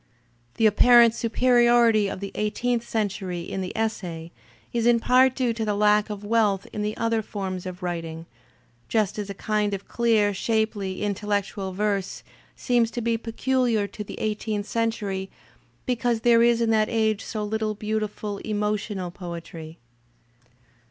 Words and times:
The 0.55 0.65
apparent 0.65 1.13
superiority 1.13 2.07
of 2.09 2.21
the 2.21 2.31
eighteenth 2.33 2.81
century 2.89 3.41
in 3.41 3.61
the 3.61 3.71
essay 3.77 4.31
is 4.73 4.87
in 4.87 4.99
part 4.99 5.35
due 5.35 5.53
to 5.53 5.63
the 5.63 5.75
lack 5.75 6.09
of 6.09 6.23
wealth 6.23 6.65
in 6.73 6.81
the 6.81 6.97
other 6.97 7.21
forms 7.21 7.67
of 7.67 7.83
writing, 7.83 8.25
just 8.89 9.19
as 9.19 9.29
a 9.29 9.35
kind 9.35 9.75
of 9.75 9.87
clear, 9.87 10.33
shapely, 10.33 11.03
intellectual 11.03 11.71
verse 11.71 12.23
seems 12.55 12.89
to 12.89 13.01
be 13.01 13.15
peculiar 13.15 13.85
to 13.89 14.03
the 14.03 14.19
eigh 14.19 14.33
teenth 14.33 14.65
century 14.65 15.29
because 15.85 16.21
there 16.21 16.41
is 16.41 16.61
in 16.61 16.71
that 16.71 16.89
age 16.89 17.23
so 17.23 17.43
little 17.43 17.75
beautiful 17.75 18.39
emotional 18.39 19.11
poetry. 19.11 19.77